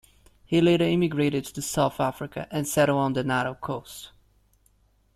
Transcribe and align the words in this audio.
He 0.47 0.61
later 0.61 0.85
emigrated 0.85 1.45
to 1.45 1.61
South 1.61 1.99
Africa 1.99 2.47
and 2.49 2.67
settled 2.67 2.97
on 2.97 3.13
the 3.13 3.23
Natal 3.23 3.53
coast. 3.53 4.09